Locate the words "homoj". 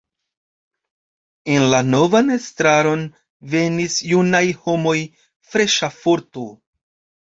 4.67-4.99